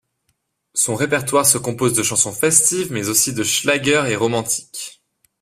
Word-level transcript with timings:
Son 0.73 0.95
répertoire 0.95 1.45
se 1.45 1.59
compose 1.59 1.93
de 1.93 2.01
chansons 2.01 2.31
festives, 2.31 2.91
mais 2.91 3.07
aussi 3.09 3.35
de 3.35 3.43
schlager 3.43 4.03
et 4.09 4.15
romantiques. 4.15 5.03